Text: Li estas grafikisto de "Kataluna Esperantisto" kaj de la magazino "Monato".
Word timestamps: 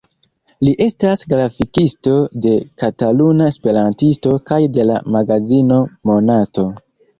Li 0.67 0.71
estas 0.85 1.23
grafikisto 1.33 2.13
de 2.47 2.55
"Kataluna 2.85 3.51
Esperantisto" 3.55 4.35
kaj 4.51 4.61
de 4.81 4.89
la 4.95 4.99
magazino 5.19 5.81
"Monato". 6.13 6.69